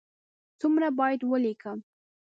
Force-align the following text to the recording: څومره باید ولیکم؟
څومره 0.59 0.87
باید 0.99 1.21
ولیکم؟ 1.29 1.77